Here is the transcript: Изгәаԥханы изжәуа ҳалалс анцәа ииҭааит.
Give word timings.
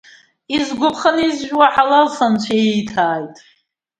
Изгәаԥханы 0.55 1.23
изжәуа 1.27 1.67
ҳалалс 1.73 2.17
анцәа 2.25 2.55
ииҭааит. 2.57 3.35